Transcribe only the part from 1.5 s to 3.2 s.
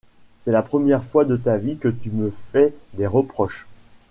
vie que tu me fais des